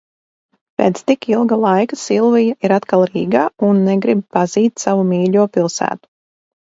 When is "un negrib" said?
3.71-4.25